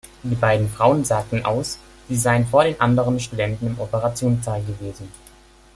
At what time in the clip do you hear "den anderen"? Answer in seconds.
2.63-3.19